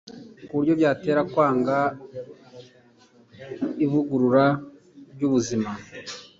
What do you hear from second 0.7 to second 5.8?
byabatera kwanga ivugurura ryubuzima